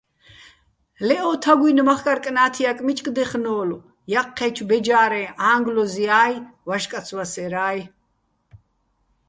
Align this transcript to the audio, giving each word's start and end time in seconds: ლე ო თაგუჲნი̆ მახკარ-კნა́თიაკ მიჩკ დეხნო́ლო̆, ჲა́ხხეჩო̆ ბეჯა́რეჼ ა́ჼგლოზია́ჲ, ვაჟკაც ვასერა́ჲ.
ლე 1.07 1.17
ო 1.29 1.33
თაგუჲნი̆ 1.43 1.83
მახკარ-კნა́თიაკ 1.87 2.79
მიჩკ 2.85 3.07
დეხნო́ლო̆, 3.15 3.85
ჲა́ხხეჩო̆ 4.11 4.67
ბეჯა́რეჼ 4.69 5.23
ა́ჼგლოზია́ჲ, 5.49 6.33
ვაჟკაც 6.67 7.07
ვასერა́ჲ. 7.17 7.81